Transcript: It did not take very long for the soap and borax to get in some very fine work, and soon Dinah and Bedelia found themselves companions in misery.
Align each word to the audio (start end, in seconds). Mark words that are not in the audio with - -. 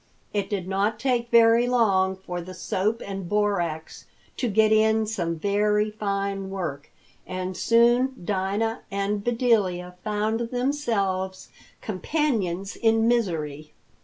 It 0.33 0.49
did 0.49 0.67
not 0.67 0.99
take 0.99 1.29
very 1.29 1.67
long 1.67 2.15
for 2.15 2.41
the 2.41 2.55
soap 2.55 3.03
and 3.05 3.29
borax 3.29 4.07
to 4.37 4.47
get 4.47 4.71
in 4.71 5.05
some 5.05 5.35
very 5.37 5.91
fine 5.91 6.49
work, 6.49 6.89
and 7.27 7.55
soon 7.55 8.13
Dinah 8.25 8.81
and 8.89 9.23
Bedelia 9.23 9.93
found 10.03 10.39
themselves 10.49 11.49
companions 11.81 12.75
in 12.75 13.07
misery. 13.07 13.73